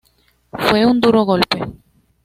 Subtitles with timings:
[0.51, 1.63] Fue un duro golpe.